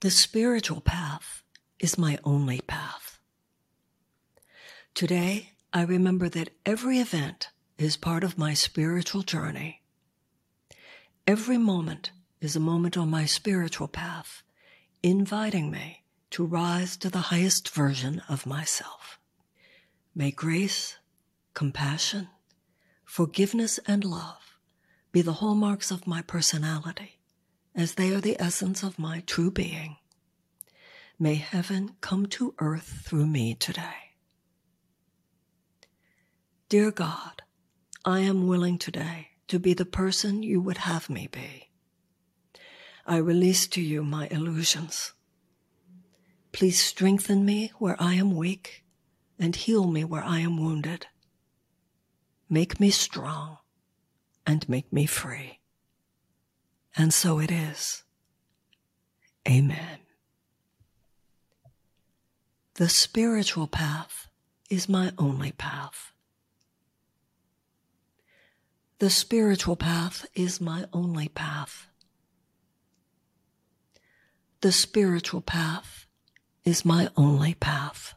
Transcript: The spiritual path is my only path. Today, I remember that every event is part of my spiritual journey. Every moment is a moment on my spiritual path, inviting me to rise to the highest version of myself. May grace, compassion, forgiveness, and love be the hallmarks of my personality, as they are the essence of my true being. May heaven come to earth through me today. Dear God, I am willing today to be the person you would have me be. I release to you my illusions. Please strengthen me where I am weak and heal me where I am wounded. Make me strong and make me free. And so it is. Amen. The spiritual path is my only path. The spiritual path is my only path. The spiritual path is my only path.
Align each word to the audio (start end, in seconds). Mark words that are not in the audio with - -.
The 0.00 0.10
spiritual 0.12 0.80
path 0.80 1.42
is 1.80 1.98
my 1.98 2.20
only 2.22 2.60
path. 2.60 3.18
Today, 4.94 5.54
I 5.72 5.82
remember 5.82 6.28
that 6.28 6.50
every 6.64 7.00
event 7.00 7.48
is 7.78 7.96
part 7.96 8.22
of 8.22 8.38
my 8.38 8.54
spiritual 8.54 9.22
journey. 9.22 9.82
Every 11.26 11.58
moment 11.58 12.12
is 12.40 12.54
a 12.54 12.60
moment 12.60 12.96
on 12.96 13.10
my 13.10 13.24
spiritual 13.24 13.88
path, 13.88 14.44
inviting 15.02 15.68
me 15.68 16.04
to 16.30 16.44
rise 16.44 16.96
to 16.98 17.10
the 17.10 17.32
highest 17.32 17.68
version 17.68 18.22
of 18.28 18.46
myself. 18.46 19.18
May 20.14 20.30
grace, 20.30 20.96
compassion, 21.54 22.28
forgiveness, 23.04 23.80
and 23.84 24.04
love 24.04 24.58
be 25.10 25.22
the 25.22 25.40
hallmarks 25.42 25.90
of 25.90 26.06
my 26.06 26.22
personality, 26.22 27.17
as 27.78 27.94
they 27.94 28.12
are 28.12 28.20
the 28.20 28.36
essence 28.40 28.82
of 28.82 28.98
my 28.98 29.20
true 29.20 29.52
being. 29.52 29.96
May 31.16 31.36
heaven 31.36 31.94
come 32.00 32.26
to 32.26 32.52
earth 32.58 33.02
through 33.04 33.28
me 33.28 33.54
today. 33.54 34.16
Dear 36.68 36.90
God, 36.90 37.42
I 38.04 38.18
am 38.20 38.48
willing 38.48 38.78
today 38.78 39.28
to 39.46 39.60
be 39.60 39.74
the 39.74 39.84
person 39.84 40.42
you 40.42 40.60
would 40.60 40.78
have 40.78 41.08
me 41.08 41.28
be. 41.30 41.70
I 43.06 43.18
release 43.18 43.68
to 43.68 43.80
you 43.80 44.02
my 44.02 44.26
illusions. 44.26 45.12
Please 46.50 46.82
strengthen 46.82 47.44
me 47.44 47.70
where 47.78 47.96
I 48.00 48.14
am 48.14 48.34
weak 48.34 48.84
and 49.38 49.54
heal 49.54 49.86
me 49.86 50.02
where 50.02 50.24
I 50.24 50.40
am 50.40 50.58
wounded. 50.58 51.06
Make 52.50 52.80
me 52.80 52.90
strong 52.90 53.58
and 54.44 54.68
make 54.68 54.92
me 54.92 55.06
free. 55.06 55.60
And 56.98 57.14
so 57.14 57.38
it 57.38 57.52
is. 57.52 58.02
Amen. 59.48 60.00
The 62.74 62.88
spiritual 62.88 63.68
path 63.68 64.26
is 64.68 64.88
my 64.88 65.12
only 65.16 65.52
path. 65.52 66.12
The 68.98 69.10
spiritual 69.10 69.76
path 69.76 70.26
is 70.34 70.60
my 70.60 70.86
only 70.92 71.28
path. 71.28 71.86
The 74.60 74.72
spiritual 74.72 75.40
path 75.40 76.06
is 76.64 76.84
my 76.84 77.10
only 77.16 77.54
path. 77.54 78.14